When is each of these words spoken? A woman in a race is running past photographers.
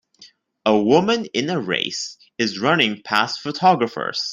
A 0.65 0.75
woman 0.75 1.25
in 1.25 1.51
a 1.51 1.59
race 1.59 2.17
is 2.39 2.57
running 2.57 3.03
past 3.03 3.39
photographers. 3.41 4.29